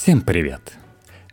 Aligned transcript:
Всем 0.00 0.20
привет! 0.20 0.74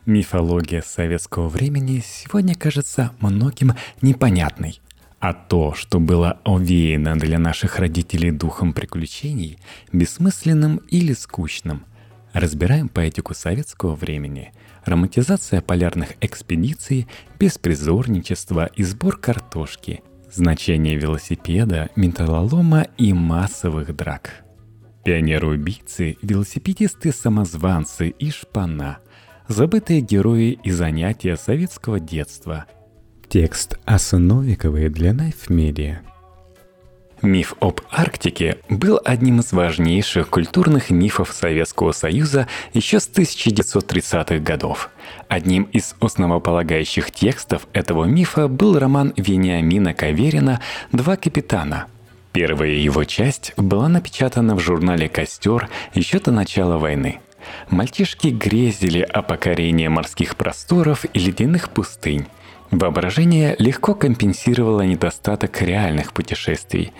Мифология 0.06 0.82
советского 0.82 1.48
времени 1.48 2.02
сегодня 2.04 2.56
кажется 2.56 3.12
многим 3.20 3.74
непонятной. 4.02 4.80
А 5.20 5.34
то, 5.34 5.72
что 5.74 6.00
было 6.00 6.40
овеяно 6.44 7.16
для 7.16 7.38
наших 7.38 7.78
родителей 7.78 8.32
духом 8.32 8.72
приключений, 8.72 9.60
бессмысленным 9.92 10.78
или 10.88 11.12
скучным. 11.12 11.84
Разбираем 12.32 12.88
поэтику 12.88 13.34
советского 13.34 13.94
времени, 13.94 14.52
романтизация 14.84 15.60
полярных 15.60 16.14
экспедиций, 16.20 17.06
беспризорничество 17.38 18.66
и 18.74 18.82
сбор 18.82 19.16
картошки, 19.16 20.02
значение 20.32 20.96
велосипеда, 20.96 21.90
металлолома 21.94 22.88
и 22.98 23.12
массовых 23.12 23.94
драк– 23.94 24.32
Пионеры-убийцы, 25.06 26.18
велосипедисты-самозванцы 26.20 28.08
и 28.08 28.32
шпана. 28.32 28.98
Забытые 29.46 30.00
герои 30.00 30.58
и 30.64 30.72
занятия 30.72 31.36
советского 31.36 32.00
детства. 32.00 32.64
Текст 33.28 33.78
Асуновиковой 33.84 34.88
для 34.88 35.12
Media. 35.12 35.98
Миф 37.22 37.54
об 37.60 37.82
Арктике 37.88 38.58
был 38.68 38.98
одним 39.04 39.38
из 39.38 39.52
важнейших 39.52 40.28
культурных 40.28 40.90
мифов 40.90 41.30
Советского 41.32 41.92
Союза 41.92 42.48
еще 42.74 42.98
с 42.98 43.08
1930-х 43.08 44.40
годов. 44.40 44.90
Одним 45.28 45.68
из 45.72 45.94
основополагающих 46.00 47.12
текстов 47.12 47.68
этого 47.72 48.06
мифа 48.06 48.48
был 48.48 48.76
роман 48.76 49.12
Вениамина 49.16 49.94
Каверина 49.94 50.60
«Два 50.90 51.16
капитана», 51.16 51.86
Первая 52.36 52.72
его 52.72 53.04
часть 53.04 53.54
была 53.56 53.88
напечатана 53.88 54.54
в 54.54 54.60
журнале 54.60 55.08
«Костер» 55.08 55.70
еще 55.94 56.18
до 56.18 56.32
начала 56.32 56.76
войны. 56.76 57.20
Мальчишки 57.70 58.26
грезили 58.26 59.00
о 59.00 59.22
покорении 59.22 59.88
морских 59.88 60.36
просторов 60.36 61.06
и 61.14 61.18
ледяных 61.18 61.70
пустынь. 61.70 62.26
Воображение 62.70 63.56
легко 63.58 63.94
компенсировало 63.94 64.82
недостаток 64.82 65.62
реальных 65.62 66.12
путешествий. 66.12 66.92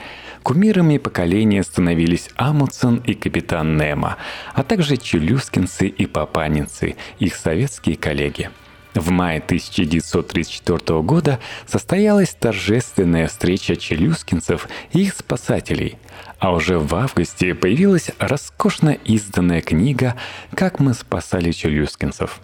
Кумирами 0.43 0.97
поколения 0.97 1.63
становились 1.63 2.31
Амундсен 2.37 3.03
и 3.05 3.13
капитан 3.13 3.77
Немо, 3.77 4.17
а 4.55 4.63
также 4.63 4.97
челюскинцы 4.97 5.87
и 5.87 6.07
папанинцы, 6.07 6.97
их 7.19 7.37
советские 7.37 7.99
коллеги– 7.99 8.49
в 8.97 9.11
мае 9.11 9.39
1934 9.39 11.03
года 11.03 11.39
состоялась 11.67 12.35
торжественная 12.35 13.29
встреча 13.29 13.77
челюскинцев 13.77 14.69
и 14.93 15.03
их 15.03 15.15
спасателей, 15.15 15.99
а 16.39 16.53
уже 16.53 16.79
в 16.79 16.95
августе 16.95 17.55
появилась 17.55 18.11
роскошно 18.19 18.91
изданная 18.91 19.61
книга 19.61 20.17
«Как 20.55 20.81
мы 20.81 20.95
спасали 20.95 21.53
челюскинцев». 21.53 22.41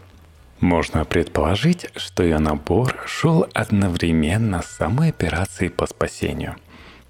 Можно 0.60 1.04
предположить, 1.04 1.86
что 1.96 2.22
ее 2.22 2.38
набор 2.38 2.96
шел 3.06 3.46
одновременно 3.52 4.62
с 4.62 4.76
самой 4.76 5.08
операцией 5.08 5.70
по 5.70 5.86
спасению. 5.86 6.56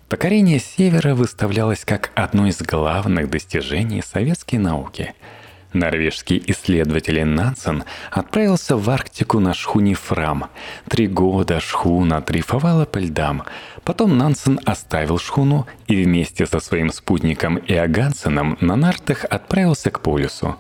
Покорение 0.09 0.59
Севера 0.59 1.15
выставлялось 1.15 1.85
как 1.85 2.13
одно 2.15 2.47
из 2.47 2.63
главных 2.63 3.29
достижений 3.29 4.03
советской 4.03 4.57
науки– 4.57 5.15
Норвежский 5.73 6.43
исследователь 6.47 7.25
Нансен 7.25 7.85
отправился 8.11 8.77
в 8.77 8.89
Арктику 8.91 9.39
на 9.41 9.55
шхуне 9.55 9.95
«Фрам». 9.95 10.47
Три 10.89 11.07
года 11.07 11.61
шхуна 11.61 12.21
дрейфовала 12.21 12.85
по 12.85 12.99
льдам. 12.99 13.45
Потом 13.85 14.19
Нансен 14.19 14.61
оставил 14.65 15.19
шхуну 15.19 15.67
и 15.87 16.05
вместе 16.05 16.47
со 16.47 16.61
своим 16.61 16.91
спутником 16.91 17.59
Иогансеном 17.59 18.59
на 18.61 18.77
нартах 18.77 19.25
отправился 19.25 19.91
к 19.91 20.01
полюсу. 20.01 20.57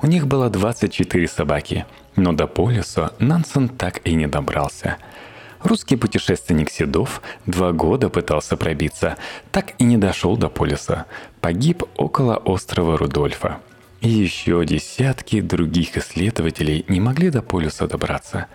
У 0.00 0.06
них 0.06 0.26
было 0.26 0.48
24 0.48 1.28
собаки, 1.28 1.84
но 2.16 2.32
до 2.32 2.46
полюса 2.46 3.12
Нансен 3.18 3.68
так 3.68 4.00
и 4.06 4.14
не 4.14 4.26
добрался. 4.26 4.96
Русский 5.62 5.96
путешественник 5.96 6.70
Седов 6.70 7.22
два 7.46 7.72
года 7.72 8.08
пытался 8.08 8.56
пробиться, 8.56 9.16
так 9.52 9.74
и 9.78 9.84
не 9.84 9.96
дошел 9.96 10.36
до 10.36 10.48
полюса. 10.48 11.06
Погиб 11.40 11.84
около 11.96 12.36
острова 12.36 12.96
Рудольфа. 12.96 13.60
И 14.02 14.08
еще 14.08 14.64
десятки 14.64 15.40
других 15.40 15.96
исследователей 15.96 16.84
не 16.88 16.98
могли 16.98 17.30
до 17.30 17.40
полюса 17.40 17.86
добраться. 17.86 18.46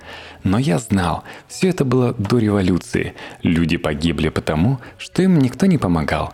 Но 0.43 0.57
я 0.57 0.77
знал, 0.77 1.23
все 1.47 1.69
это 1.69 1.85
было 1.85 2.13
до 2.13 2.37
революции. 2.37 3.13
Люди 3.43 3.77
погибли 3.77 4.27
потому, 4.27 4.79
что 4.97 5.23
им 5.23 5.39
никто 5.39 5.65
не 5.65 5.77
помогал. 5.77 6.33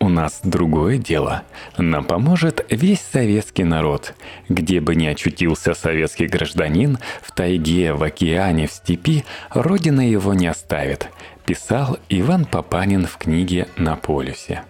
У 0.00 0.08
нас 0.08 0.40
другое 0.42 0.96
дело. 0.96 1.42
Нам 1.76 2.04
поможет 2.04 2.64
весь 2.70 3.02
советский 3.02 3.64
народ. 3.64 4.14
Где 4.48 4.80
бы 4.80 4.94
ни 4.94 5.06
очутился 5.06 5.74
советский 5.74 6.26
гражданин, 6.26 6.98
в 7.20 7.32
тайге, 7.32 7.92
в 7.92 8.02
океане, 8.02 8.66
в 8.66 8.72
степи, 8.72 9.26
родина 9.50 10.00
его 10.00 10.32
не 10.32 10.46
оставит, 10.46 11.10
писал 11.44 11.98
Иван 12.08 12.46
Папанин 12.46 13.06
в 13.06 13.18
книге 13.18 13.68
«На 13.76 13.96
полюсе». 13.96 14.62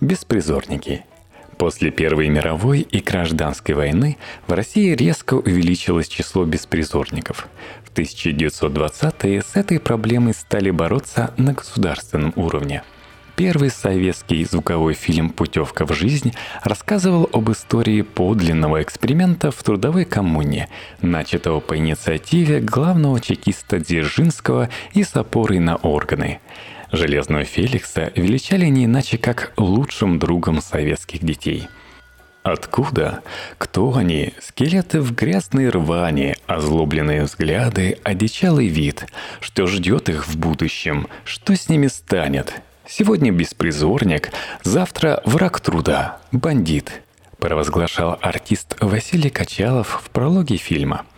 Беспризорники– 0.00 1.04
После 1.58 1.90
Первой 1.90 2.28
мировой 2.28 2.80
и 2.80 3.00
гражданской 3.00 3.74
войны 3.74 4.18
в 4.46 4.52
России 4.52 4.94
резко 4.94 5.34
увеличилось 5.34 6.08
число 6.08 6.44
беспризорников. 6.44 7.48
В 7.82 7.96
1920-е 7.96 9.42
с 9.42 9.56
этой 9.56 9.80
проблемой 9.80 10.34
стали 10.34 10.70
бороться 10.70 11.32
на 11.38 11.54
государственном 11.54 12.34
уровне. 12.36 12.82
Первый 13.36 13.70
советский 13.70 14.44
звуковой 14.44 14.94
фильм 14.94 15.28
«Путевка 15.28 15.84
в 15.84 15.92
жизнь» 15.92 16.32
рассказывал 16.64 17.28
об 17.32 17.50
истории 17.50 18.00
подлинного 18.00 18.82
эксперимента 18.82 19.50
в 19.50 19.62
трудовой 19.62 20.06
коммуне, 20.06 20.68
начатого 21.02 21.60
по 21.60 21.76
инициативе 21.76 22.60
главного 22.60 23.20
чекиста 23.20 23.78
Дзержинского 23.78 24.70
и 24.94 25.04
с 25.04 25.14
опорой 25.14 25.58
на 25.58 25.76
органы– 25.76 26.40
Железного 26.92 27.44
Феликса 27.44 28.12
величали 28.14 28.66
не 28.66 28.84
иначе, 28.84 29.18
как 29.18 29.52
лучшим 29.56 30.18
другом 30.18 30.62
советских 30.62 31.22
детей. 31.24 31.68
Откуда? 32.42 33.22
Кто 33.58 33.96
они? 33.96 34.32
Скелеты 34.40 35.00
в 35.00 35.12
грязной 35.12 35.68
рване, 35.68 36.36
озлобленные 36.46 37.24
взгляды, 37.24 37.98
одичалый 38.04 38.68
вид. 38.68 39.06
Что 39.40 39.66
ждет 39.66 40.08
их 40.08 40.28
в 40.28 40.38
будущем? 40.38 41.08
Что 41.24 41.56
с 41.56 41.68
ними 41.68 41.88
станет? 41.88 42.62
Сегодня 42.88 43.32
беспризорник, 43.32 44.30
завтра 44.62 45.20
враг 45.24 45.60
труда, 45.60 46.18
бандит, 46.30 47.02
провозглашал 47.38 48.16
артист 48.22 48.76
Василий 48.80 49.30
Качалов 49.30 50.02
в 50.04 50.10
прологе 50.10 50.56
фильма– 50.56 51.04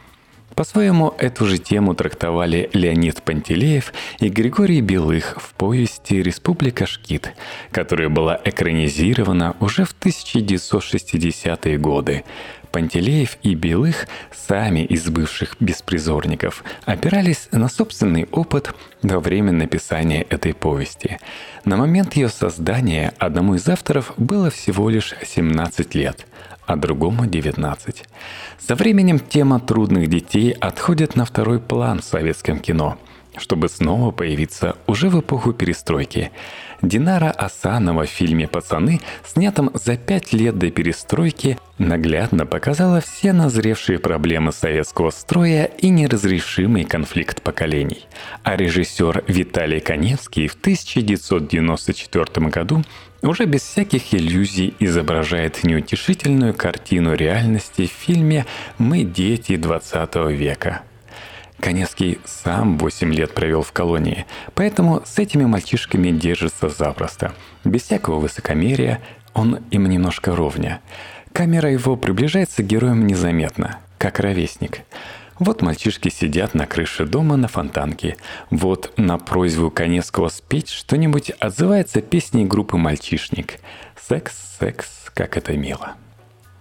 по-своему, 0.59 1.15
эту 1.19 1.47
же 1.47 1.59
тему 1.59 1.95
трактовали 1.95 2.69
Леонид 2.73 3.23
Пантелеев 3.23 3.93
и 4.19 4.29
Григорий 4.29 4.81
Белых 4.81 5.41
в 5.41 5.55
повести 5.55 6.15
«Республика 6.15 6.85
Шкит», 6.85 7.33
которая 7.71 8.09
была 8.09 8.41
экранизирована 8.45 9.55
уже 9.61 9.85
в 9.85 9.95
1960-е 10.01 11.79
годы. 11.79 12.25
Пантелеев 12.79 13.39
и 13.43 13.57
Белых, 13.57 14.07
сами 14.31 14.85
из 14.85 15.09
бывших 15.09 15.57
беспризорников, 15.59 16.63
опирались 16.85 17.49
на 17.51 17.69
собственный 17.69 18.29
опыт 18.31 18.73
во 19.03 19.19
время 19.19 19.51
написания 19.51 20.23
этой 20.23 20.55
повести. 20.55 21.19
На 21.65 21.77
момент 21.77 22.15
ее 22.15 22.29
создания 22.29 23.15
одному 23.19 23.57
из 23.57 23.69
авторов 23.69 24.15
было 24.17 24.49
всего 24.51 24.91
лишь 24.91 25.13
17 25.25 25.97
лет, 25.97 26.25
а 26.67 26.77
другому 26.77 27.27
19. 27.27 28.05
Со 28.61 28.77
временем 28.77 29.19
тема 29.19 29.59
трудных 29.59 30.07
детей 30.07 30.53
отходит 30.53 31.17
на 31.17 31.25
второй 31.25 31.59
план 31.59 32.01
в 32.01 32.05
советском 32.05 32.61
кино, 32.61 32.97
чтобы 33.39 33.69
снова 33.69 34.13
появиться 34.13 34.77
уже 34.87 35.09
в 35.09 35.19
эпоху 35.19 35.53
перестройки. 35.53 36.31
Динара 36.83 37.31
Асанова 37.31 38.05
в 38.05 38.09
фильме 38.09 38.47
«Пацаны», 38.47 39.01
снятом 39.27 39.71
за 39.75 39.97
пять 39.97 40.33
лет 40.33 40.59
до 40.59 40.71
перестройки, 40.71 41.59
наглядно 41.79 42.47
показала 42.47 43.01
все 43.01 43.33
назревшие 43.33 43.99
проблемы 43.99 44.53
советского 44.53 45.11
строя 45.11 45.65
и 45.65 45.89
неразрешимый 45.91 46.85
конфликт 46.85 47.43
поколений. 47.43 48.07
А 48.45 48.57
режиссер 48.57 49.25
Виталий 49.27 49.81
Коневский 49.81 50.47
в 50.47 50.55
1994 50.55 52.47
году 52.49 52.85
уже 53.23 53.47
без 53.47 53.63
всяких 53.63 54.15
иллюзий 54.15 54.75
изображает 54.79 55.65
неутешительную 55.65 56.55
картину 56.55 57.15
реальности 57.15 57.87
в 57.87 57.91
фильме 57.91 58.47
«Мы 58.79 59.03
дети 59.03 59.57
20 59.57 60.15
века». 60.31 60.83
Конецкий 61.61 62.21
сам 62.25 62.79
8 62.79 63.13
лет 63.13 63.35
провел 63.35 63.63
в 63.63 63.73
колонии, 63.73 64.27
поэтому 64.55 65.03
с 65.05 65.19
этими 65.19 65.45
мальчишками 65.45 66.11
держится 66.11 66.69
запросто. 66.69 67.35
Без 67.65 67.83
всякого 67.83 68.21
высокомерия 68.21 69.01
он 69.35 69.57
им 69.71 69.87
немножко 69.87 70.35
ровня. 70.35 70.81
Камера 71.33 71.71
его 71.71 71.97
приближается 71.97 72.63
к 72.63 72.67
героям 72.67 73.07
незаметно, 73.07 73.79
как 73.99 74.21
ровесник. 74.21 74.83
Вот 75.39 75.63
мальчишки 75.63 76.09
сидят 76.09 76.55
на 76.55 76.67
крыше 76.67 77.07
дома 77.07 77.37
на 77.37 77.47
фонтанке. 77.47 78.17
Вот 78.51 78.93
на 78.97 79.19
просьбу 79.19 79.71
Коневского 79.71 80.29
спеть 80.31 80.69
что-нибудь 80.69 81.31
отзывается 81.31 82.01
песней 82.01 82.45
группы 82.45 82.77
«Мальчишник». 82.77 83.61
Секс, 84.09 84.35
секс, 84.59 84.89
как 85.15 85.37
это 85.37 85.57
мило. 85.57 85.95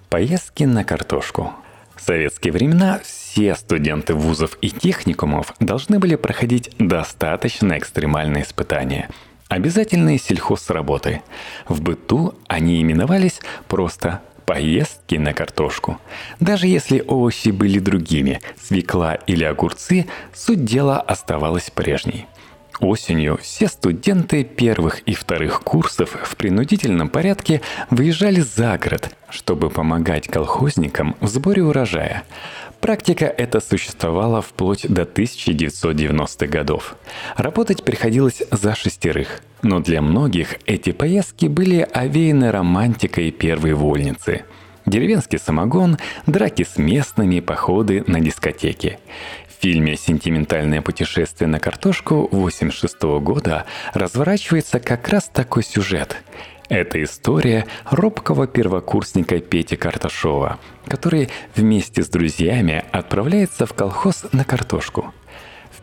Поездки 0.09 0.63
на 0.63 0.83
картошку. 0.83 1.53
В 1.95 2.01
советские 2.01 2.53
времена 2.53 3.00
все 3.38 3.54
студенты 3.54 4.16
вузов 4.16 4.57
и 4.62 4.72
техникумов 4.72 5.54
должны 5.60 6.00
были 6.00 6.16
проходить 6.16 6.72
достаточно 6.80 7.78
экстремальные 7.78 8.42
испытания. 8.42 9.12
Обязательные 9.48 10.18
сельхозработы. 10.18 11.22
В 11.68 11.80
быту 11.80 12.34
они 12.48 12.81
именовались 12.81 13.39
просто 13.68 14.22
поездки 14.48 15.18
на 15.18 15.36
картошку. 15.36 16.00
Даже 16.39 16.66
если 16.66 17.04
овощи 17.06 17.50
были 17.50 17.78
другими, 17.78 18.42
свекла 18.60 19.13
или 19.13 19.44
огурцы, 19.44 20.07
суть 20.34 20.66
дела 20.66 21.00
оставалась 21.00 21.69
прежней– 21.69 22.25
Осенью 22.79 23.38
все 23.41 23.68
студенты 23.68 24.44
первых 24.44 25.00
и 25.01 25.15
вторых 25.15 25.62
курсов 25.62 26.15
в 26.24 26.35
принудительном 26.35 27.09
порядке 27.09 27.62
выезжали 27.89 28.41
за 28.41 28.77
город, 28.77 29.15
чтобы 29.29 29.69
помогать 29.69 30.27
колхозникам 30.27 31.15
в 31.19 31.27
сборе 31.27 31.63
урожая. 31.63 32.24
Практика 32.79 33.25
эта 33.25 33.59
существовала 33.59 34.44
вплоть 34.44 34.88
до 34.88 35.01
1990-х 35.01 36.45
годов. 36.45 36.95
Работать 37.35 37.83
приходилось 37.83 38.44
за 38.51 38.75
шестерых, 38.75 39.41
но 39.63 39.79
для 39.79 40.03
многих 40.03 40.57
эти 40.68 40.91
поездки 40.91 41.47
были 41.47 41.88
овеяны 41.91 42.51
романтикой 42.51 43.31
первой 43.31 43.74
вольницы– 43.74 44.44
Деревенский 44.88 45.38
самогон, 45.38 45.97
драки 46.27 46.63
с 46.63 46.77
местными, 46.77 47.41
походы 47.41 48.06
на 48.07 48.21
дискотеки. 48.21 49.00
Фильме 49.59 49.98
«Сентиментальное 49.98 50.81
путешествие 50.81 51.48
на 51.48 51.59
картошку» 51.59 52.25
1986 52.25 53.01
года 53.24 53.65
разворачивается 53.94 54.80
как 54.80 55.07
раз 55.09 55.30
такой 55.33 55.63
сюжет. 55.63 56.18
Это 56.69 57.01
история 57.04 57.65
робкого 57.89 58.45
первокурсника 58.45 59.39
Пети 59.39 59.75
Карташова, 59.75 60.59
который 60.86 61.30
вместе 61.56 62.04
с 62.04 62.09
друзьями 62.09 62.83
отправляется 62.92 63.65
в 63.65 63.74
колхоз 63.74 64.25
на 64.31 64.44
картошку– 64.44 65.13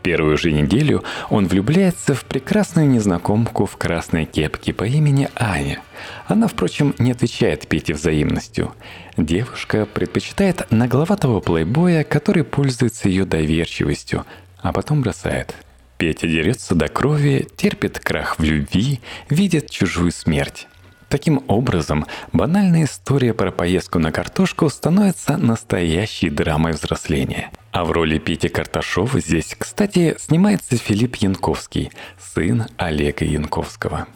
первую 0.05 0.37
же 0.37 0.51
неделю 0.51 1.03
он 1.31 1.47
влюбляется 1.47 2.13
в 2.13 2.25
прекрасную 2.25 2.87
незнакомку 2.87 3.65
в 3.65 3.75
красной 3.75 4.25
кепке 4.25 4.71
по 4.71 4.83
имени 4.83 5.29
Аня. 5.35 5.81
Она, 6.27 6.47
впрочем, 6.47 6.93
не 6.99 7.11
отвечает 7.11 7.67
Пете 7.67 7.95
взаимностью. 7.95 8.71
Девушка 9.17 9.87
предпочитает 9.87 10.67
нагловатого 10.69 11.39
плейбоя, 11.39 12.03
который 12.03 12.43
пользуется 12.43 13.09
ее 13.09 13.25
доверчивостью, 13.25 14.27
а 14.59 14.71
потом 14.73 15.01
бросает. 15.01 15.55
Петя 15.97 16.27
дерется 16.27 16.75
до 16.75 16.87
крови, 16.87 17.47
терпит 17.55 17.97
крах 17.97 18.37
в 18.37 18.43
любви, 18.43 18.99
видит 19.31 19.71
чужую 19.71 20.11
смерть. 20.11 20.67
Таким 21.15 21.45
образом, 21.47 22.05
банальная 22.33 22.83
история 22.83 23.33
про 23.33 23.49
поездку 23.49 23.99
на 23.99 24.11
картошку 24.11 24.69
становится 24.69 25.37
настоящей 25.37 26.29
драмой 26.29 26.73
взросления. 26.73 27.51
А 27.71 27.85
в 27.85 27.91
роли 27.93 28.17
Пети 28.17 28.49
Карташова 28.49 29.21
здесь, 29.21 29.55
кстати, 29.57 30.17
снимается 30.19 30.75
Филипп 30.75 31.15
Янковский, 31.15 31.89
сын 32.19 32.65
Олега 32.75 33.23
Янковского. 33.23 34.07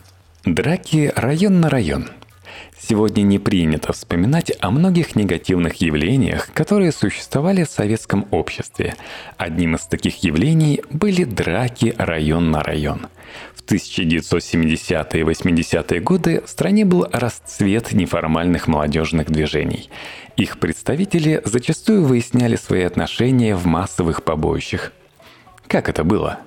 Драки 0.43 1.13
район 1.15 1.61
на 1.61 1.69
район– 1.69 2.09
Сегодня 2.79 3.23
не 3.23 3.39
принято 3.39 3.93
вспоминать 3.93 4.51
о 4.59 4.71
многих 4.71 5.15
негативных 5.15 5.75
явлениях, 5.75 6.49
которые 6.53 6.91
существовали 6.91 7.63
в 7.63 7.69
советском 7.69 8.27
обществе. 8.31 8.95
Одним 9.37 9.75
из 9.75 9.81
таких 9.81 10.23
явлений 10.23 10.81
были 10.89 11.23
драки 11.23 11.93
район 11.97 12.51
на 12.51 12.63
район. 12.63 13.07
В 13.53 13.63
1970-е 13.71 15.21
и 15.21 15.23
80-е 15.23 15.99
годы 15.99 16.41
в 16.45 16.49
стране 16.49 16.85
был 16.85 17.05
расцвет 17.11 17.91
неформальных 17.91 18.67
молодежных 18.67 19.29
движений. 19.29 19.89
Их 20.37 20.57
представители 20.59 21.41
зачастую 21.45 22.05
выясняли 22.05 22.55
свои 22.55 22.83
отношения 22.83 23.55
в 23.55 23.65
массовых 23.67 24.23
побоищах. 24.23 24.93
Как 25.67 25.89
это 25.89 26.03
было? 26.03 26.39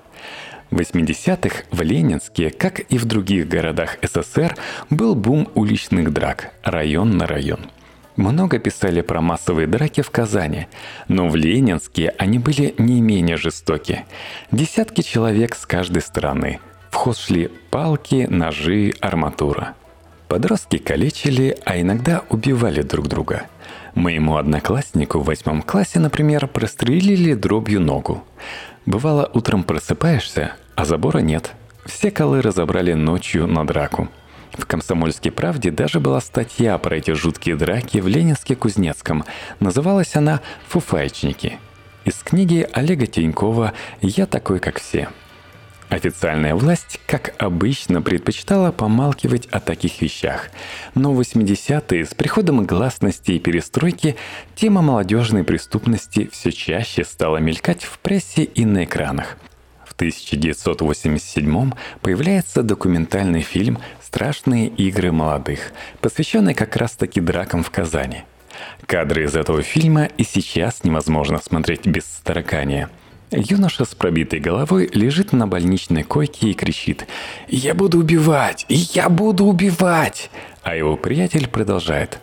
В 0.73 0.77
80-х 0.81 1.65
в 1.71 1.83
Ленинске, 1.83 2.49
как 2.49 2.81
и 2.81 2.97
в 2.97 3.05
других 3.05 3.47
городах 3.47 3.99
СССР, 4.01 4.57
был 4.89 5.15
бум 5.15 5.51
уличных 5.55 6.11
драк, 6.15 6.55
район 6.63 7.19
на 7.19 7.27
район. 7.27 7.61
Много 8.17 8.59
писали 8.59 9.03
про 9.03 9.21
массовые 9.21 9.67
драки 9.67 10.01
в 10.01 10.11
Казани, 10.11 10.69
но 11.09 11.29
в 11.29 11.37
Ленинске 11.37 12.15
они 12.17 12.39
были 12.39 12.75
не 12.79 13.03
менее 13.03 13.37
жестоки. 13.37 14.07
Десятки 14.51 15.03
человек 15.03 15.57
с 15.57 15.67
каждой 15.67 16.01
стороны. 16.01 16.59
В 16.91 16.95
ход 16.95 17.19
шли 17.19 17.51
палки, 17.71 18.27
ножи, 18.31 18.95
арматура. 19.01 19.75
Подростки 20.27 20.79
калечили, 20.79 21.55
а 21.67 21.79
иногда 21.79 22.23
убивали 22.31 22.81
друг 22.81 23.09
друга. 23.09 23.43
Моему 23.95 24.37
однокласснику 24.37 25.19
в 25.19 25.27
восьмом 25.27 25.61
классе, 25.61 26.01
например, 26.01 26.47
прострелили 26.47 27.35
дробью 27.35 27.83
ногу. 27.83 28.25
Бывало, 28.87 29.31
утром 29.33 29.63
просыпаешься, 29.63 30.55
а 30.75 30.85
забора 30.85 31.19
нет. 31.19 31.53
Все 31.85 32.11
колы 32.11 32.43
разобрали 32.43 32.93
ночью 32.93 33.47
на 33.47 33.67
драку. 33.67 34.09
В 34.53 34.67
«Комсомольской 34.67 35.33
правде» 35.33 35.71
даже 35.71 35.99
была 35.99 36.21
статья 36.21 36.77
про 36.79 36.97
эти 36.97 37.13
жуткие 37.13 37.57
драки 37.57 37.99
в 37.99 38.07
Ленинске-Кузнецком. 38.07 39.25
Называлась 39.61 40.15
она 40.15 40.41
«Фуфайчники». 40.69 41.59
Из 42.05 42.15
книги 42.17 42.69
Олега 42.73 43.07
Тинькова 43.07 43.73
«Я 44.03 44.27
такой, 44.27 44.59
как 44.59 44.79
все». 44.79 45.09
Официальная 45.89 46.55
власть, 46.55 47.01
как 47.07 47.35
обычно, 47.39 48.01
предпочитала 48.01 48.73
помалкивать 48.73 49.47
о 49.47 49.61
таких 49.61 50.01
вещах. 50.01 50.49
Но 50.95 51.13
в 51.13 51.21
80-е 51.21 52.07
с 52.07 52.15
приходом 52.15 52.65
гласности 52.65 53.33
и 53.33 53.39
перестройки 53.39 54.17
тема 54.55 54.81
молодежной 54.81 55.45
преступности 55.45 56.31
все 56.33 56.51
чаще 56.51 57.05
стала 57.05 57.39
мелькать 57.39 57.85
в 57.85 57.99
прессе 57.99 58.45
и 58.45 58.65
на 58.65 58.85
экранах– 58.85 59.37
в 59.93 59.95
1987 59.95 61.73
появляется 62.01 62.63
документальный 62.63 63.43
фильм 63.43 63.79
«Страшные 64.01 64.69
игры 64.69 65.13
молодых», 65.13 65.73
посвященный 66.01 66.55
как 66.55 66.77
раз-таки 66.77 67.21
дракам 67.21 67.63
в 67.63 67.71
Казани. 67.71 68.23
Кадры 68.87 69.25
из 69.25 69.37
этого 69.37 69.61
фильма 69.63 70.07
и 70.07 70.25
сейчас 70.25 70.83
невозможно 70.85 71.39
смотреть 71.39 71.87
без 71.87 72.05
старокания. 72.05 72.89
Юноша 73.31 73.85
с 73.85 73.95
пробитой 73.95 74.41
головой 74.41 74.89
лежит 74.93 75.33
на 75.33 75.47
больничной 75.47 76.05
койке 76.05 76.51
и 76.51 76.55
кричит 76.55 77.07
«Я 77.49 77.75
буду 77.75 77.99
убивать! 77.99 78.65
Я 78.69 79.11
буду 79.11 79.45
убивать!» 79.45 80.31
А 80.63 80.75
его 80.75 80.97
приятель 80.97 81.49
продолжает 81.49 82.19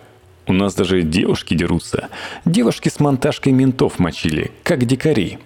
«У 0.48 0.54
нас 0.54 0.74
даже 0.74 1.04
девушки 1.04 1.54
дерутся. 1.54 2.10
Девушки 2.45 2.89
с 2.89 3.00
монтажкой 3.00 3.54
ментов 3.54 4.00
мочили, 4.00 4.51
как 4.63 4.86
дикари». 4.86 5.38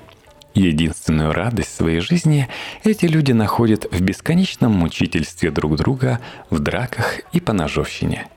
Единственную 0.53 1.33
радость 1.33 1.75
своей 1.75 1.99
жизни 1.99 2.47
эти 2.83 3.05
люди 3.05 3.31
находят 3.31 3.87
в 3.91 4.01
бесконечном 4.01 4.71
мучительстве 4.71 5.49
друг 5.49 5.77
друга, 5.77 6.19
в 6.51 6.59
драках 6.59 7.21
и 7.31 7.39
поножовщине. 7.39 8.27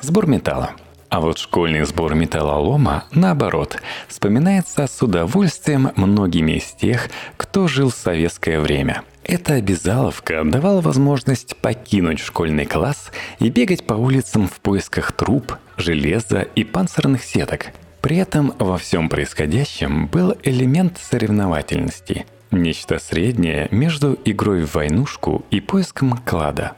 Сбор 0.00 0.26
металла. 0.26 0.72
А 1.08 1.20
вот 1.20 1.38
школьный 1.38 1.84
сбор 1.84 2.14
металлолома, 2.14 3.04
наоборот, 3.12 3.80
вспоминается 4.06 4.86
с 4.86 5.02
удовольствием 5.02 5.90
многими 5.96 6.52
из 6.52 6.66
тех, 6.66 7.08
кто 7.36 7.66
жил 7.66 7.90
в 7.90 7.96
советское 7.96 8.60
время. 8.60 9.02
Эта 9.24 9.54
обязаловка 9.54 10.42
давала 10.44 10.80
возможность 10.80 11.56
покинуть 11.56 12.20
школьный 12.20 12.66
класс 12.66 13.10
и 13.40 13.48
бегать 13.48 13.84
по 13.84 13.94
улицам 13.94 14.46
в 14.46 14.60
поисках 14.60 15.12
труб, 15.12 15.54
железа 15.76 16.42
и 16.42 16.64
панцирных 16.64 17.24
сеток– 17.24 17.68
при 18.00 18.16
этом 18.16 18.54
во 18.58 18.78
всем 18.78 19.08
происходящем 19.08 20.06
был 20.06 20.34
элемент 20.42 20.98
соревновательности, 20.98 22.26
нечто 22.50 22.98
среднее 22.98 23.68
между 23.70 24.18
игрой 24.24 24.64
в 24.64 24.74
войнушку 24.74 25.44
и 25.50 25.60
поиском 25.60 26.16
клада. 26.16 26.72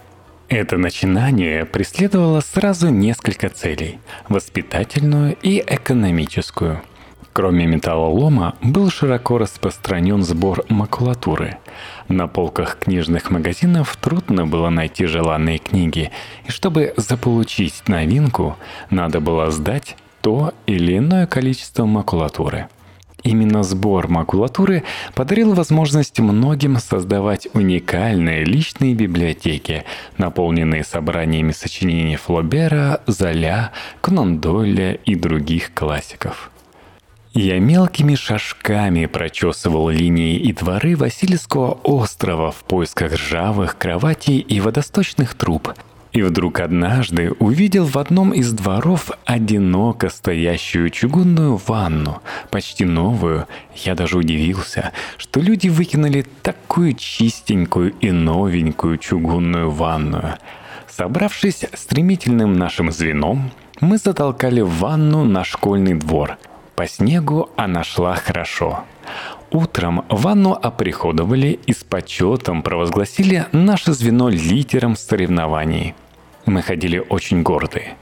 Это 0.48 0.76
начинание 0.76 1.64
преследовало 1.64 2.40
сразу 2.40 2.90
несколько 2.90 3.48
целей– 3.48 3.98
воспитательную 4.28 5.36
и 5.40 5.64
экономическую. 5.66 6.82
Кроме 7.32 7.64
металлолома, 7.64 8.56
был 8.60 8.90
широко 8.90 9.38
распространен 9.38 10.22
сбор 10.22 10.66
макулатуры. 10.68 11.56
На 12.08 12.26
полках 12.26 12.78
книжных 12.78 13.30
магазинов 13.30 13.96
трудно 13.96 14.46
было 14.46 14.68
найти 14.68 15.06
желанные 15.06 15.56
книги, 15.56 16.10
и 16.46 16.50
чтобы 16.50 16.92
заполучить 16.98 17.88
новинку, 17.88 18.58
надо 18.90 19.20
было 19.20 19.50
сдать 19.50 19.96
то 20.22 20.54
или 20.66 20.96
иное 20.96 21.26
количество 21.26 21.84
макулатуры. 21.84 22.68
Именно 23.22 23.62
сбор 23.62 24.08
макулатуры 24.08 24.82
подарил 25.14 25.54
возможность 25.54 26.18
многим 26.18 26.78
создавать 26.78 27.46
уникальные 27.54 28.44
личные 28.44 28.94
библиотеки, 28.94 29.84
наполненные 30.18 30.82
собраниями 30.82 31.52
сочинений 31.52 32.16
Флобера, 32.16 33.00
Золя, 33.06 33.70
Конан 34.00 34.40
Дойля 34.40 34.94
и 34.94 35.14
других 35.14 35.72
классиков. 35.72 36.50
Я 37.32 37.60
мелкими 37.60 38.14
шажками 38.14 39.06
прочесывал 39.06 39.88
линии 39.88 40.36
и 40.36 40.52
дворы 40.52 40.96
Васильевского 40.96 41.78
острова 41.84 42.50
в 42.50 42.64
поисках 42.64 43.12
ржавых 43.12 43.78
кроватей 43.78 44.38
и 44.38 44.60
водосточных 44.60 45.34
труб– 45.34 45.72
И 46.12 46.20
вдруг 46.20 46.60
однажды 46.60 47.32
увидел 47.38 47.86
в 47.86 47.96
одном 47.96 48.32
из 48.32 48.52
дворов 48.52 49.10
одиноко 49.24 50.10
стоящую 50.10 50.90
чугунную 50.90 51.56
ванну, 51.56 52.20
почти 52.50 52.84
новую. 52.84 53.46
Я 53.74 53.94
даже 53.94 54.18
удивился, 54.18 54.92
что 55.16 55.40
люди 55.40 55.68
выкинули 55.68 56.26
такую 56.42 56.92
чистенькую 56.92 57.94
и 58.00 58.10
новенькую 58.10 58.98
чугунную 58.98 59.70
ванную. 59.70 60.34
Собравшись 60.86 61.64
стремительным 61.72 62.58
нашим 62.58 62.92
звеном, 62.92 63.50
мы 63.80 63.96
затолкали 63.96 64.60
ванну 64.60 65.24
на 65.24 65.44
школьный 65.44 65.94
двор. 65.94 66.36
По 66.76 66.86
снегу 66.86 67.48
она 67.56 67.84
шла 67.84 68.16
хорошо. 68.16 68.84
Утром 69.52 70.06
ванну 70.08 70.52
оприходовали 70.52 71.60
и 71.66 71.74
с 71.74 71.84
почетом 71.84 72.62
провозгласили 72.62 73.44
наше 73.52 73.92
звено 73.92 74.30
лидером 74.30 74.96
соревнований. 74.96 75.94
Мы 76.46 76.62
ходили 76.62 77.04
очень 77.10 77.42
гордые. 77.42 77.96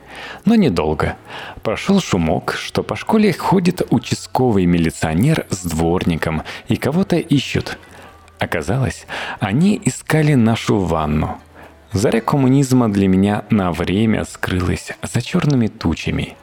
Но 0.44 0.54
недолго. 0.54 1.16
Прошел 1.62 2.00
шумок, 2.00 2.54
что 2.56 2.84
по 2.84 2.94
школе 2.94 3.32
ходит 3.32 3.82
участковый 3.90 4.66
милиционер 4.66 5.46
с 5.50 5.64
дворником 5.64 6.42
и 6.68 6.76
кого-то 6.76 7.16
ищут. 7.16 7.78
Оказалось, 8.38 9.06
они 9.40 9.80
искали 9.84 10.34
нашу 10.34 10.78
ванну. 10.78 11.38
Заря 11.92 12.20
коммунизма 12.20 12.88
для 12.88 13.08
меня 13.08 13.44
на 13.50 13.72
время 13.72 14.24
скрылась 14.24 14.92
за 15.02 15.20
черными 15.20 15.66
тучами. 15.66 16.36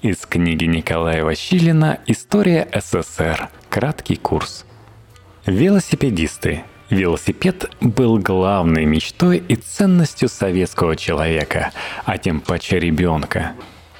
Из 0.00 0.18
книги 0.26 0.64
Николая 0.64 1.24
Василина 1.24 1.98
«История 2.06 2.68
СССР. 2.72 3.48
Краткий 3.68 4.16
курс». 4.16 4.64
Велосипедисты– 5.44 6.62
Велосипед 6.90 7.70
был 7.80 8.18
главной 8.18 8.86
мечтой 8.86 9.42
и 9.46 9.56
ценностью 9.56 10.28
советского 10.30 10.96
человека, 10.96 11.72
а 12.06 12.16
тем 12.16 12.40
паче 12.40 12.78
ребенка. 12.78 13.52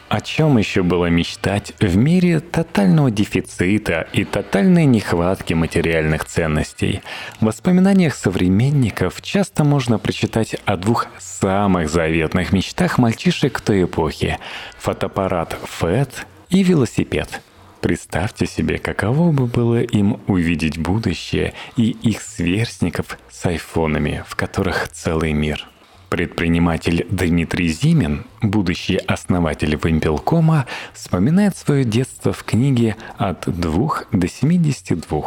О 0.09 0.23
чем 0.23 0.57
еще 0.57 0.83
было 0.83 1.07
мечтать 1.07 1.75
в 1.81 1.97
мире 1.97 2.41
тотального 2.41 3.11
дефицита 3.11 4.09
и 4.15 4.25
тотальной 4.25 4.87
нехватки 4.87 5.53
материальных 5.53 6.25
ценностей? 6.25 7.03
В 7.41 7.45
воспоминаниях 7.45 8.15
современников 8.15 9.21
часто 9.21 9.65
можно 9.65 9.99
прочитать 9.99 10.57
о 10.65 10.79
двух 10.79 11.09
самых 11.19 11.91
заветных 11.91 12.53
мечтах 12.53 12.97
мальчишек 12.97 13.61
той 13.61 13.85
эпохи– 13.85 14.39
фотоаппарат 14.79 15.59
FET 15.81 16.11
и 16.49 16.63
велосипед– 16.63 17.43
Представьте 17.81 18.47
себе, 18.47 18.79
каково 18.79 19.31
бы 19.31 19.47
было 19.47 19.81
им 19.81 20.21
увидеть 20.27 20.79
будущее 20.79 21.55
и 21.77 21.91
их 21.91 22.23
сверстников 22.23 23.19
с 23.31 23.47
айфонами, 23.47 24.25
в 24.27 24.35
которых 24.35 24.89
целый 24.89 25.33
мир. 25.33 25.69
Предприниматель 26.09 27.07
Дмитрий 27.11 27.69
Зимин, 27.69 28.25
будущий 28.41 28.97
основатель 28.97 29.79
Вимпелкома, 29.83 30.67
вспоминает 30.95 31.57
свое 31.57 31.85
детство 31.85 32.33
в 32.33 32.45
книге 32.45 32.97
«От 33.17 33.45
двух 33.47 34.05
до 34.13 34.27
72». 34.27 35.25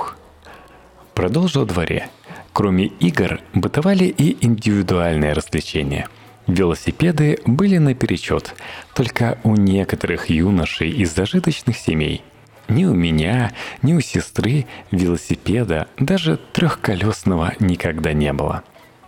Продолжил 1.14 1.66
дворе. 1.66 2.10
Кроме 2.54 2.86
игр, 2.86 3.40
бытовали 3.54 4.06
и 4.06 4.46
индивидуальные 4.46 5.34
развлечения– 5.34 6.08
Велосипеды 6.48 7.38
были 7.46 7.78
наперечет, 7.78 8.56
только 8.96 9.38
у 9.44 9.56
некоторых 9.56 10.30
юношей 10.30 10.90
из 10.90 11.14
зажиточных 11.14 11.78
семей 11.78 12.24
ни 12.72 12.86
у 12.86 12.94
меня, 12.94 13.52
ни 13.82 13.94
у 13.94 14.00
сестры 14.00 14.66
велосипеда, 14.92 15.88
даже 16.00 16.40
трехколесного 16.54 17.54
никогда 17.60 18.14
не 18.14 18.32
было. 18.34 18.64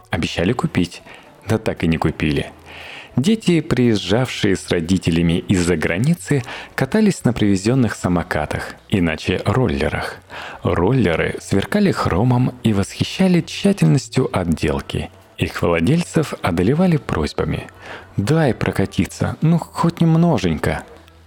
Обещали 0.10 0.54
купить, 0.54 1.02
да 1.48 1.58
так 1.58 1.84
и 1.84 1.88
не 1.88 1.98
купили. 1.98 2.52
Дети, 3.16 3.62
приезжавшие 3.62 4.56
с 4.56 4.70
родителями 4.70 5.38
из-за 5.48 5.78
границы, 5.78 6.42
катались 6.74 7.24
на 7.24 7.32
привезенных 7.32 7.94
самокатах, 7.96 8.74
иначе 8.90 9.42
роллерах. 9.46 10.18
Роллеры 10.64 11.36
сверкали 11.40 11.92
хромом 11.92 12.56
и 12.64 12.74
восхищали 12.74 13.42
тщательностью 13.42 14.30
отделки. 14.36 15.12
Их 15.38 15.62
владельцев 15.62 16.34
одолевали 16.42 16.98
просьбами. 16.98 17.68
«Дай 18.18 18.54
прокатиться, 18.54 19.38
ну 19.42 19.60
хоть 19.60 20.02
немноженько», 20.02 20.84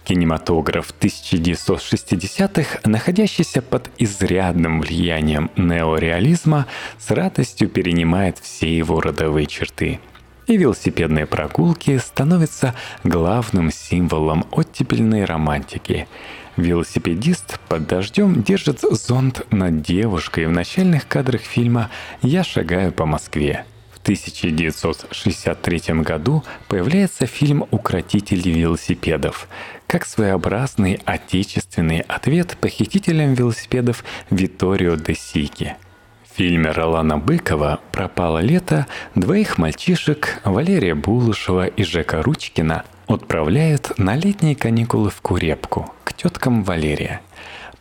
Кинематограф 0.07 0.93
1960-х, 1.01 2.79
находящийся 2.85 3.61
под 3.61 3.91
изрядным 3.97 4.79
влиянием 4.79 5.51
неореализма, 5.57 6.65
с 6.97 7.11
радостью 7.11 7.67
перенимает 7.67 8.37
все 8.37 8.73
его 8.73 9.01
родовые 9.01 9.47
черты. 9.47 9.99
И 10.45 10.55
велосипедные 10.55 11.25
прогулки 11.25 11.97
становятся 11.97 12.73
главным 13.03 13.69
символом 13.69 14.45
оттепельной 14.51 15.25
романтики. 15.25 16.07
Велосипедист 16.55 17.59
под 17.67 17.87
дождем 17.87 18.43
держит 18.43 18.79
зонт 18.79 19.45
над 19.51 19.81
девушкой 19.81 20.47
в 20.47 20.51
начальных 20.51 21.05
кадрах 21.09 21.41
фильма 21.41 21.89
«Я 22.21 22.45
шагаю 22.45 22.93
по 22.93 23.05
Москве», 23.05 23.65
1963 24.07 26.01
году 26.01 26.41
появляется 26.69 27.25
фильм 27.25 27.65
«Укротители 27.71 28.49
велосипедов», 28.49 29.49
как 29.85 30.05
своеобразный 30.05 31.01
отечественный 31.03 31.99
ответ 31.99 32.55
похитителям 32.61 33.33
велосипедов 33.33 34.05
Виторио 34.29 34.95
де 34.95 35.13
Сики. 35.13 35.75
В 36.23 36.37
фильме 36.37 36.71
Ролана 36.71 37.17
Быкова 37.17 37.81
«Пропало 37.91 38.39
лето» 38.39 38.87
двоих 39.15 39.57
мальчишек 39.57 40.39
Валерия 40.45 40.95
Булышева 40.95 41.67
и 41.67 41.83
Жека 41.83 42.23
Ручкина 42.23 42.85
отправляют 43.07 43.99
на 43.99 44.15
летние 44.15 44.55
каникулы 44.55 45.09
в 45.09 45.19
Курепку 45.19 45.93
к 46.05 46.13
теткам 46.13 46.63
Валерия. 46.63 47.19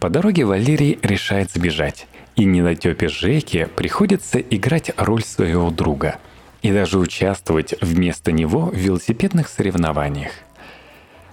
По 0.00 0.10
дороге 0.10 0.44
Валерий 0.44 0.98
решает 1.02 1.52
сбежать 1.52 2.08
и 2.36 2.44
недотепе 2.44 3.08
Жеке 3.08 3.66
приходится 3.66 4.38
играть 4.38 4.92
роль 4.96 5.24
своего 5.24 5.70
друга 5.70 6.18
и 6.62 6.70
даже 6.70 6.98
участвовать 6.98 7.74
вместо 7.80 8.30
него 8.30 8.66
в 8.66 8.74
велосипедных 8.74 9.48
соревнованиях. 9.48 10.32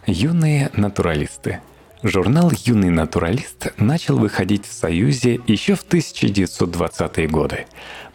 Юные 0.05 0.71
натуралисты. 0.73 1.59
Журнал 2.01 2.51
«Юный 2.65 2.89
натуралист» 2.89 3.73
начал 3.77 4.17
выходить 4.17 4.65
в 4.65 4.73
Союзе 4.73 5.39
еще 5.47 5.75
в 5.75 5.85
1920-е 5.85 7.27
годы. 7.29 7.65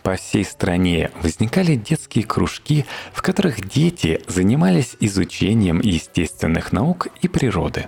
По 0.02 0.16
всей 0.16 0.45
стране 0.45 1.11
возникали 1.23 1.75
детские 1.75 2.25
кружки, 2.25 2.85
в 3.14 3.23
которых 3.23 3.66
дети 3.66 4.21
занимались 4.26 4.95
изучением 5.00 5.80
естественных 5.80 6.73
наук 6.73 7.09
и 7.23 7.28
природы. 7.28 7.87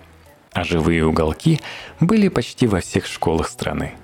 А 0.52 0.64
живые 0.64 1.04
уголки 1.04 1.61
были 2.00 2.28
почти 2.28 2.66
во 2.66 2.80
всех 2.80 3.07
школах 3.07 3.49
страны– 3.49 3.92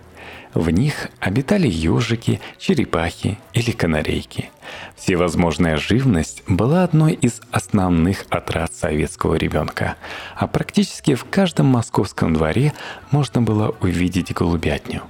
в 0.57 0.71
них 0.71 1.09
обитали 1.21 1.69
ежики, 1.69 2.41
черепахи 2.59 3.39
или 3.53 3.73
канарейки. 3.73 4.51
Всевозможная 4.97 5.77
живность 5.77 6.43
была 6.49 6.83
одной 6.83 7.13
из 7.13 7.43
основных 7.51 8.25
отрад 8.31 8.73
советского 8.73 9.35
ребенка, 9.35 9.97
а 10.35 10.47
практически 10.47 11.15
в 11.15 11.25
каждом 11.25 11.67
московском 11.67 12.33
дворе 12.33 12.73
можно 13.11 13.43
было 13.43 13.77
увидеть 13.83 14.33
голубятню. 14.33 15.03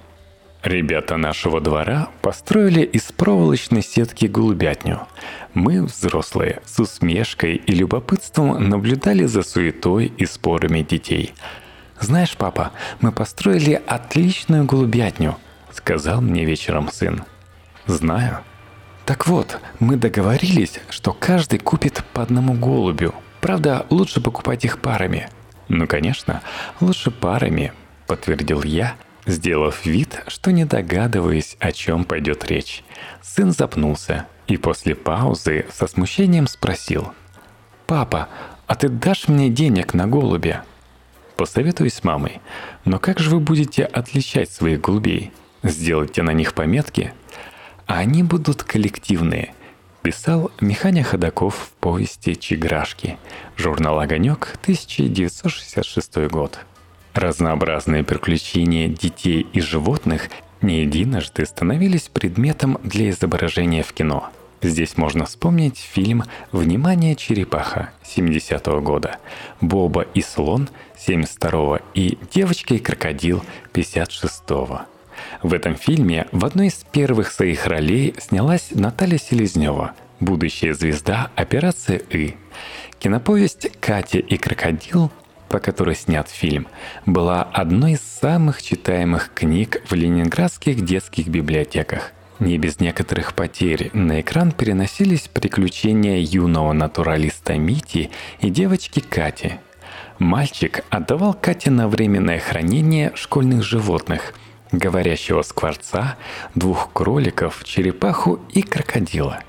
Ребята 0.64 1.16
нашего 1.16 1.60
двора 1.60 2.08
построили 2.22 2.80
из 2.80 3.12
проволочной 3.12 3.84
сетки 3.84 4.26
голубятню. 4.26 5.06
Мы, 5.54 5.84
взрослые, 5.84 6.60
с 6.66 6.80
усмешкой 6.80 7.54
и 7.54 7.72
любопытством 7.72 8.68
наблюдали 8.68 9.26
за 9.26 9.42
суетой 9.42 10.06
и 10.06 10.26
спорами 10.26 10.80
детей– 10.80 11.34
«Знаешь, 12.00 12.36
папа, 12.36 12.72
мы 13.00 13.12
построили 13.12 13.82
отличную 13.86 14.64
голубятню»,— 14.64 15.36
сказал 15.72 16.20
мне 16.20 16.44
вечером 16.44 16.90
сын. 16.92 17.24
«Знаю». 17.86 18.40
«Так 19.04 19.26
вот, 19.26 19.58
мы 19.78 19.96
договорились, 19.96 20.80
что 20.90 21.12
каждый 21.12 21.58
купит 21.58 22.04
по 22.12 22.22
одному 22.22 22.54
голубю. 22.54 23.14
Правда, 23.40 23.86
лучше 23.90 24.20
покупать 24.20 24.64
их 24.64 24.80
парами». 24.80 25.28
«Ну, 25.68 25.86
конечно, 25.86 26.42
лучше 26.80 27.10
парами»,— 27.10 27.72
подтвердил 28.06 28.62
я, 28.62 28.94
сделав 29.26 29.84
вид, 29.86 30.22
что 30.28 30.52
не 30.52 30.64
догадываясь, 30.64 31.56
о 31.60 31.72
чем 31.72 32.04
пойдет 32.04 32.44
речь. 32.44 32.84
Сын 33.22 33.52
запнулся 33.52 34.26
и 34.46 34.56
после 34.56 34.94
паузы 34.94 35.66
со 35.72 35.86
смущением 35.86 36.46
спросил. 36.46 37.12
«Папа, 37.86 38.28
а 38.66 38.74
ты 38.74 38.88
дашь 38.88 39.28
мне 39.28 39.48
денег 39.48 39.94
на 39.94 40.06
голубя?» 40.06 40.64
Посоветуюсь 41.36 41.94
с 41.94 42.04
мамой. 42.04 42.40
Но 42.84 42.98
как 42.98 43.18
же 43.18 43.30
вы 43.30 43.40
будете 43.40 43.84
отличать 43.84 44.50
своих 44.50 44.80
голубей? 44.80 45.32
Сделайте 45.62 46.22
на 46.22 46.32
них 46.32 46.54
пометки? 46.54 47.12
А 47.86 47.98
они 47.98 48.22
будут 48.22 48.62
коллективные. 48.62 49.54
Писал 50.02 50.50
Миханя 50.60 51.02
Ходаков 51.02 51.56
в 51.56 51.70
повести 51.80 52.34
«Чиграшки». 52.34 53.18
Журнал 53.56 53.98
«Огонек», 53.98 54.56
1966 54.62 56.28
год. 56.28 56.60
Разнообразные 57.12 58.04
приключения 58.04 58.88
детей 58.88 59.46
и 59.52 59.60
животных 59.60 60.28
не 60.62 60.82
единожды 60.82 61.44
становились 61.44 62.08
предметом 62.08 62.78
для 62.84 63.10
изображения 63.10 63.82
в 63.82 63.92
кино. 63.92 64.30
Здесь 64.62 64.96
можно 64.96 65.26
вспомнить 65.26 65.78
фильм 65.78 66.24
«Внимание, 66.50 67.14
черепаха» 67.14 67.90
70-го 68.04 68.80
года, 68.80 69.18
«Боба 69.60 70.02
и 70.14 70.22
слон» 70.22 70.68
72-го 70.96 71.80
и 71.94 72.18
«Девочка 72.32 72.74
и 72.74 72.78
крокодил» 72.78 73.44
56-го. 73.74 74.82
В 75.42 75.52
этом 75.52 75.76
фильме 75.76 76.26
в 76.32 76.44
одной 76.44 76.68
из 76.68 76.84
первых 76.92 77.30
своих 77.30 77.66
ролей 77.66 78.14
снялась 78.18 78.68
Наталья 78.70 79.18
Селезнева, 79.18 79.92
будущая 80.20 80.74
звезда 80.74 81.30
операции 81.36 82.02
«И». 82.10 82.36
Киноповесть 82.98 83.70
«Катя 83.80 84.18
и 84.18 84.36
крокодил» 84.36 85.10
по 85.48 85.60
которой 85.60 85.94
снят 85.94 86.28
фильм, 86.28 86.66
была 87.04 87.42
одной 87.42 87.92
из 87.92 88.00
самых 88.00 88.62
читаемых 88.62 89.32
книг 89.32 89.82
в 89.88 89.94
ленинградских 89.94 90.84
детских 90.84 91.28
библиотеках. 91.28 92.12
Не 92.38 92.58
без 92.58 92.80
некоторых 92.80 93.34
потерь 93.34 93.90
на 93.92 94.20
экран 94.20 94.52
переносились 94.52 95.28
приключения 95.28 96.18
юного 96.18 96.72
натуралиста 96.72 97.56
Мити 97.56 98.10
и 98.40 98.50
девочки 98.50 99.00
Кати. 99.00 99.54
Мальчик 100.18 100.84
отдавал 100.90 101.34
Кате 101.34 101.70
на 101.70 101.88
временное 101.88 102.38
хранение 102.38 103.12
школьных 103.14 103.62
животных– 103.62 104.34
говорящего 104.72 105.42
скворца, 105.42 106.16
двух 106.54 106.92
кроликов, 106.92 107.62
черепаху 107.64 108.40
и 108.52 108.62
крокодила. 108.62 109.40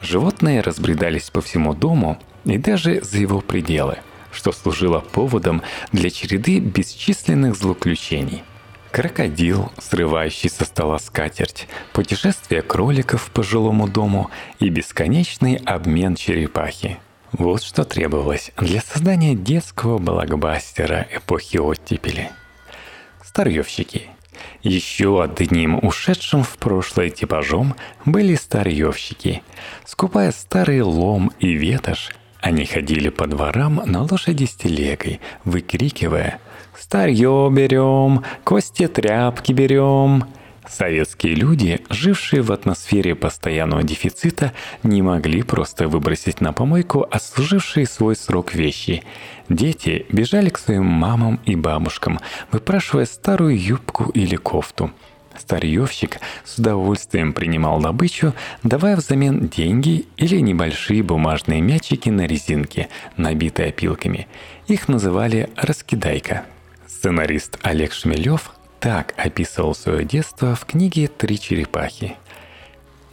Животные 0.00 0.60
разбредались 0.60 1.30
по 1.30 1.40
всему 1.40 1.74
дому 1.74 2.18
и 2.44 2.58
даже 2.58 3.00
за 3.02 3.18
его 3.18 3.40
пределы, 3.40 3.98
что 4.30 4.52
служило 4.52 5.00
поводом 5.00 5.62
для 5.92 6.10
череды 6.10 6.58
бесчисленных 6.60 7.56
злоключений. 7.56 8.42
Крокодил, 8.90 9.70
срывающий 9.78 10.48
со 10.48 10.64
стола 10.64 10.98
скатерть, 10.98 11.68
путешествие 11.92 12.62
кроликов 12.62 13.30
по 13.30 13.42
жилому 13.42 13.88
дому 13.88 14.30
и 14.58 14.68
бесконечный 14.68 15.56
обмен 15.56 16.14
черепахи. 16.14 16.98
Вот 17.32 17.62
что 17.62 17.84
требовалось 17.84 18.52
для 18.56 18.80
создания 18.80 19.34
детского 19.34 19.98
блокбастера 19.98 21.06
эпохи 21.10 21.58
оттепели. 21.58 22.30
Старьевщики– 23.22 24.08
еще 24.62 25.22
одним 25.22 25.78
ушедшим 25.82 26.42
в 26.42 26.58
прошлое 26.58 27.10
типажом 27.10 27.74
были 28.04 28.34
старьевщики. 28.34 29.42
Скупая 29.84 30.32
старый 30.32 30.82
лом 30.82 31.30
и 31.38 31.52
ветошь, 31.52 32.10
они 32.40 32.64
ходили 32.64 33.08
по 33.08 33.26
дворам 33.26 33.82
на 33.86 34.02
лошади 34.02 34.44
с 34.44 34.54
телегой, 34.54 35.20
выкрикивая 35.44 36.38
«Старье 36.78 37.48
берем! 37.52 38.22
Кости 38.44 38.86
тряпки 38.86 39.52
берем!» 39.52 40.24
Советские 40.68 41.34
люди, 41.34 41.80
жившие 41.90 42.42
в 42.42 42.50
атмосфере 42.50 43.14
постоянного 43.14 43.84
дефицита, 43.84 44.52
не 44.82 45.00
могли 45.00 45.42
просто 45.42 45.86
выбросить 45.86 46.40
на 46.40 46.52
помойку 46.52 47.06
отслужившие 47.08 47.86
свой 47.86 48.16
срок 48.16 48.52
вещи. 48.52 49.02
Дети 49.48 50.06
бежали 50.10 50.50
к 50.50 50.58
своим 50.58 50.86
мамам 50.86 51.40
и 51.44 51.54
бабушкам, 51.54 52.18
выпрашивая 52.50 53.06
старую 53.06 53.56
юбку 53.60 54.10
или 54.10 54.34
кофту. 54.36 54.90
Старьевщик 55.38 56.18
с 56.44 56.58
удовольствием 56.58 57.32
принимал 57.32 57.80
добычу, 57.80 58.34
давая 58.62 58.96
взамен 58.96 59.48
деньги 59.48 60.06
или 60.16 60.40
небольшие 60.40 61.02
бумажные 61.02 61.60
мячики 61.60 62.08
на 62.08 62.26
резинке, 62.26 62.88
набитые 63.16 63.68
опилками. 63.68 64.28
Их 64.66 64.88
называли 64.88 65.50
«раскидайка». 65.56 66.44
Сценарист 66.86 67.58
Олег 67.62 67.92
Шмелев 67.92 68.52
так 68.80 69.14
описывал 69.16 69.74
свое 69.74 70.04
детство 70.04 70.54
в 70.54 70.64
книге 70.64 71.08
«Три 71.08 71.38
черепахи». 71.38 72.16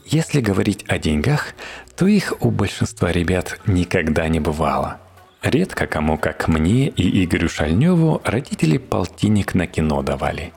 Если 0.06 0.42
говорить 0.42 0.84
о 0.88 0.98
деньгах, 0.98 1.53
то 1.96 2.08
их 2.08 2.34
у 2.42 2.51
большинства 2.51 3.12
ребят 3.12 3.60
никогда 3.65 4.27
не 4.27 4.39
бывало. 4.39 5.00
Редко 5.44 5.88
кому, 5.88 6.18
как 6.18 6.48
мне 6.48 6.88
и 6.88 7.24
Игорю 7.26 7.50
Шальневу, 7.50 8.22
родители 8.24 8.78
полтинник 8.78 9.54
на 9.54 9.68
кино 9.68 10.02
давали. 10.02 10.54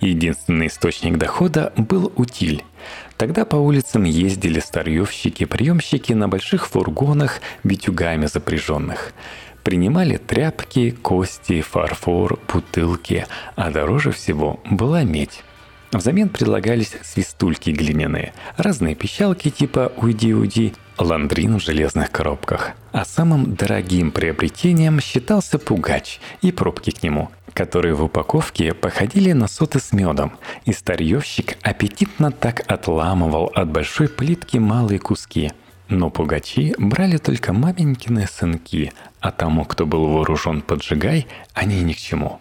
Единственный 0.00 0.68
источник 0.68 1.18
дохода 1.18 1.72
был 1.76 2.12
утиль. 2.16 2.64
Тогда 3.18 3.44
по 3.44 3.56
улицам 3.56 4.04
ездили 4.04 4.58
старьевщики-приемщики 4.58 6.14
на 6.14 6.26
больших 6.28 6.66
фургонах, 6.68 7.40
битюгами 7.62 8.26
запряженных– 8.26 9.12
Принимали 9.62 10.16
тряпки, 10.16 10.90
кости, 10.90 11.60
фарфор, 11.60 12.38
бутылки, 12.48 13.26
а 13.56 13.70
дороже 13.70 14.10
всего 14.10 14.58
была 14.70 15.04
медь. 15.04 15.42
Взамен 15.92 16.28
предлагались 16.30 16.94
свистульки 17.02 17.70
глиняные, 17.70 18.32
разные 18.56 18.94
пищалки 18.94 19.50
типа 19.50 19.92
«Уйди-уйди», 19.96 20.72
ландрин 21.00 21.58
в 21.58 21.62
железных 21.62 22.10
коробках. 22.10 22.72
А 22.92 23.04
самым 23.04 23.54
дорогим 23.54 24.10
приобретением 24.10 25.00
считался 25.00 25.58
пугач 25.58 26.20
и 26.42 26.52
пробки 26.52 26.90
к 26.90 27.02
нему, 27.02 27.30
которые 27.52 27.94
в 27.94 28.04
упаковке 28.04 28.74
походили 28.74 29.32
на 29.32 29.48
соты 29.48 29.80
с 29.80 29.92
медом, 29.92 30.32
и 30.64 30.72
старьевщик 30.72 31.56
аппетитно 31.62 32.30
так 32.30 32.62
отламывал 32.70 33.50
от 33.54 33.68
большой 33.68 34.08
плитки 34.08 34.58
малые 34.58 34.98
куски– 34.98 35.50
но 35.90 36.08
пугачи 36.08 36.72
брали 36.78 37.16
только 37.16 37.52
маменькины 37.52 38.28
сынки, 38.28 38.92
а 39.18 39.32
тому, 39.32 39.64
кто 39.64 39.86
был 39.86 40.06
вооружен 40.06 40.62
поджигай, 40.62 41.26
они 41.52 41.82
ни 41.82 41.94
к 41.94 41.96
чему. 41.96 42.40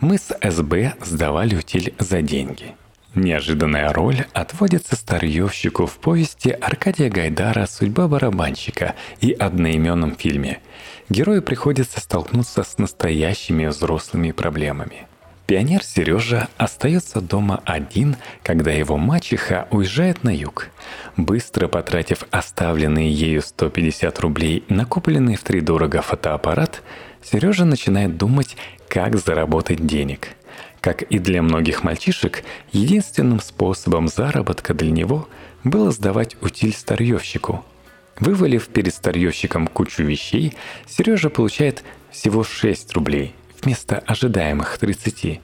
Мы 0.00 0.18
с 0.18 0.36
СБ 0.42 0.94
сдавали 1.00 1.56
утиль 1.56 1.94
за 1.98 2.20
деньги. 2.20 2.74
Неожиданная 3.14 3.92
роль 3.92 4.26
отводится 4.32 4.94
старьевщику 4.94 5.86
в 5.86 5.98
повести 5.98 6.50
Аркадия 6.50 7.10
Гайдара 7.10 7.66
«Судьба 7.66 8.06
барабанщика» 8.06 8.94
и 9.20 9.32
одноименном 9.32 10.14
фильме. 10.14 10.60
Герою 11.08 11.42
приходится 11.42 12.00
столкнуться 12.00 12.62
с 12.62 12.78
настоящими 12.78 13.66
взрослыми 13.66 14.30
проблемами– 14.30 15.06
Пионер 15.50 15.82
Сережа 15.82 16.46
остается 16.58 17.20
дома 17.20 17.60
один, 17.64 18.14
когда 18.44 18.70
его 18.70 18.96
мачеха 18.96 19.66
уезжает 19.72 20.22
на 20.22 20.30
юг. 20.30 20.68
Быстро 21.16 21.66
потратив 21.66 22.22
оставленные 22.30 23.10
ею 23.12 23.42
150 23.42 24.20
рублей 24.20 24.62
на 24.68 24.86
купленный 24.86 25.34
в 25.34 25.42
три 25.42 25.60
дорого 25.60 26.02
фотоаппарат, 26.02 26.82
Сережа 27.20 27.64
начинает 27.64 28.16
думать, 28.16 28.56
как 28.88 29.16
заработать 29.16 29.84
денег. 29.84 30.36
Как 30.80 31.02
и 31.02 31.18
для 31.18 31.42
многих 31.42 31.84
мальчишек, 31.84 32.42
единственным 32.72 33.40
способом 33.40 34.08
заработка 34.08 34.72
для 34.74 34.90
него 34.90 35.28
было 35.62 35.90
сдавать 35.90 36.36
утиль 36.40 36.72
старьевщику. 36.72 37.64
Вывалив 38.18 38.68
перед 38.68 38.94
старьевщиком 38.94 39.66
кучу 39.66 40.02
вещей, 40.02 40.54
Сережа 40.86 41.30
получает 41.30 41.84
всего 42.10 42.44
6 42.44 42.92
рублей– 42.94 43.34
вместо 43.62 43.98
ожидаемых 43.98 44.78
30. 44.78 45.40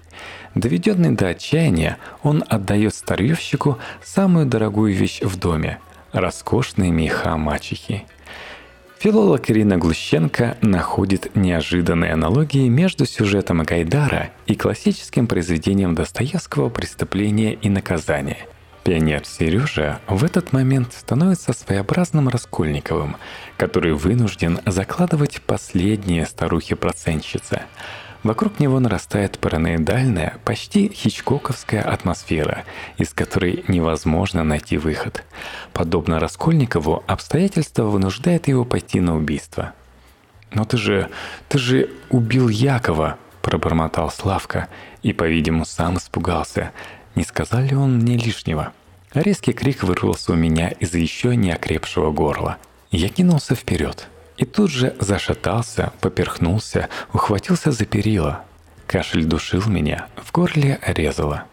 Доведенный 0.55 1.12
до 1.12 1.29
отчаяния, 1.29 1.99
он 2.22 2.44
отдает 2.49 2.94
старьевщику 2.94 3.79
самую 4.03 4.46
дорогую 4.46 4.94
вещь 4.94 5.20
в 5.20 5.38
доме– 5.38 5.81
роскошные 6.12 6.90
меха 6.90 7.37
мачехи. 7.37 8.07
Филолог 8.98 9.50
Ирина 9.50 9.76
Глущенко 9.76 10.56
находит 10.62 11.37
неожиданные 11.37 12.14
аналогии 12.14 12.66
между 12.68 13.04
сюжетом 13.04 13.62
Гайдара 13.62 14.30
и 14.46 14.54
классическим 14.54 15.26
произведением 15.26 15.94
Достоевского 15.94 16.70
«Преступление 16.70 17.52
и 17.52 17.68
наказание». 17.68 18.38
Пионер 18.85 19.26
Сережа 19.26 20.00
в 20.09 20.24
этот 20.24 20.54
момент 20.54 20.94
становится 20.94 21.52
своеобразным 21.52 22.28
Раскольниковым, 22.28 23.16
который 23.59 23.92
вынужден 23.92 24.61
закладывать 24.64 25.42
последние 25.42 26.24
старухи-процентщицы– 26.24 27.62
Вокруг 28.27 28.59
него 28.59 28.81
нарастает 28.81 29.39
параноидальная, 29.39 30.39
почти 30.45 30.91
хичкоковская 30.93 31.81
атмосфера, 31.81 32.65
из 32.99 33.15
которой 33.15 33.65
невозможно 33.69 34.43
найти 34.43 34.79
выход. 34.79 35.23
Подобно 35.73 36.19
Раскольникову, 36.19 37.05
обстоятельства 37.07 37.85
вынуждают 37.85 38.49
его 38.49 38.65
пойти 38.65 38.99
на 38.99 39.17
убийство. 39.17 39.75
«Но 40.53 40.65
ты 40.65 40.77
же... 40.77 41.09
ты 41.49 41.59
же 41.59 41.91
убил 42.11 42.49
Якова!»– 42.49 43.17
пробормотал 43.43 44.11
Славка 44.11 44.67
и, 45.05 45.12
по-видимому, 45.12 45.65
сам 45.65 45.99
испугался. 45.99 46.73
Не 47.15 47.23
сказал 47.23 47.61
ли 47.61 47.77
он 47.77 47.99
мне 47.99 48.17
лишнего? 48.17 48.73
Резкий 49.15 49.53
крик 49.53 49.85
вырвался 49.85 50.33
у 50.33 50.35
меня 50.35 50.71
из 50.71 50.93
еще 50.95 51.37
не 51.37 51.53
окрепшего 51.53 52.11
горла. 52.11 52.57
Я 52.91 53.09
кинулся 53.09 53.55
вперед– 53.55 54.09
и 54.37 54.44
тут 54.44 54.70
же 54.70 54.94
зашатался, 55.01 55.92
поперхнулся, 56.01 56.88
ухватился 57.12 57.72
за 57.72 57.85
перила. 57.85 58.44
Кашель 58.87 59.25
душил 59.25 59.62
меня, 59.66 60.07
в 60.16 60.33
горле 60.33 60.79
резало. 60.87 61.44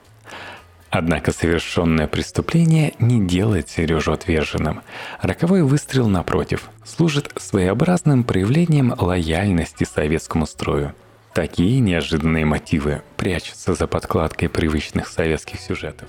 Однако 0.90 1.32
совершенное 1.32 2.06
преступление 2.06 2.94
не 3.00 3.26
делает 3.26 3.68
Сережу 3.68 4.12
отверженным. 4.12 4.84
Роковой 5.24 5.64
выстрел, 5.64 6.08
напротив, 6.08 6.70
служит 6.86 7.32
своеобразным 7.36 8.24
проявлением 8.24 8.94
лояльности 8.96 9.86
советскому 9.86 10.46
строю. 10.46 10.94
Такие 11.34 11.80
неожиданные 11.80 12.46
мотивы 12.46 13.02
прячутся 13.18 13.74
за 13.74 13.88
подкладкой 13.88 14.50
привычных 14.50 15.08
советских 15.08 15.60
сюжетов. 15.60 16.08